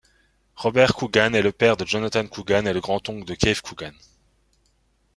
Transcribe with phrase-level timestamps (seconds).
[0.55, 3.93] Robert Coogan est le père de Jonathan Coogan et le grand-oncle de Keith Coogan.